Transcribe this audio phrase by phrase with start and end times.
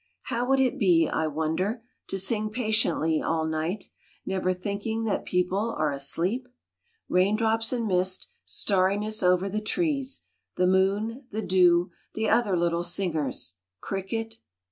[0.23, 3.89] How would it be, I wonder, To sing patiently all night,
[4.25, 6.47] Never thinking that people are asleep?
[7.07, 10.21] Raindrops and mist, starriness over the trees,
[10.57, 14.39] The moon, the dew, the other little singers, Cricket